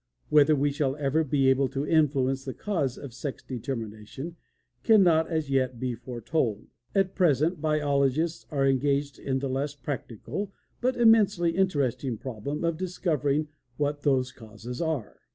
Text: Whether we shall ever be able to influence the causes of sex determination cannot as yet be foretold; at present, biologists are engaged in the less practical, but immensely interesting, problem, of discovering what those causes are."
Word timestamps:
Whether 0.29 0.55
we 0.55 0.71
shall 0.71 0.95
ever 0.95 1.23
be 1.23 1.47
able 1.47 1.69
to 1.69 1.85
influence 1.85 2.43
the 2.43 2.55
causes 2.55 2.97
of 3.03 3.13
sex 3.13 3.43
determination 3.43 4.35
cannot 4.81 5.29
as 5.29 5.51
yet 5.51 5.79
be 5.79 5.93
foretold; 5.93 6.65
at 6.95 7.13
present, 7.13 7.61
biologists 7.61 8.47
are 8.49 8.65
engaged 8.67 9.19
in 9.19 9.37
the 9.37 9.47
less 9.47 9.75
practical, 9.75 10.51
but 10.81 10.97
immensely 10.97 11.51
interesting, 11.55 12.17
problem, 12.17 12.63
of 12.63 12.77
discovering 12.77 13.49
what 13.77 14.01
those 14.01 14.31
causes 14.31 14.81
are." 14.81 15.19